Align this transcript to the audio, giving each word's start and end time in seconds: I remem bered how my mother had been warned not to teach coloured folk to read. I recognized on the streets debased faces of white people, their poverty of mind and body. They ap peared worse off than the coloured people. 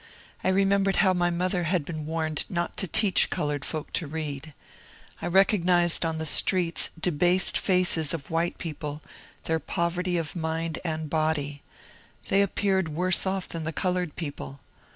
I 0.43 0.49
remem 0.49 0.83
bered 0.83 0.95
how 0.95 1.13
my 1.13 1.29
mother 1.29 1.65
had 1.65 1.85
been 1.85 2.07
warned 2.07 2.47
not 2.49 2.75
to 2.77 2.87
teach 2.87 3.29
coloured 3.29 3.63
folk 3.63 3.93
to 3.93 4.07
read. 4.07 4.55
I 5.21 5.27
recognized 5.27 6.07
on 6.07 6.17
the 6.17 6.25
streets 6.25 6.89
debased 6.99 7.55
faces 7.55 8.11
of 8.11 8.31
white 8.31 8.57
people, 8.57 9.03
their 9.43 9.59
poverty 9.59 10.17
of 10.17 10.35
mind 10.35 10.79
and 10.83 11.07
body. 11.07 11.61
They 12.29 12.41
ap 12.41 12.55
peared 12.55 12.89
worse 12.89 13.27
off 13.27 13.47
than 13.47 13.63
the 13.63 13.71
coloured 13.71 14.15
people. 14.15 14.59